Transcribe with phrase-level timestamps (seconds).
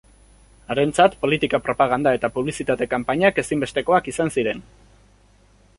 [0.75, 4.65] Harentzat politika-propaganda eta publizitate-kanpainak ezinbestekoak izan ziren.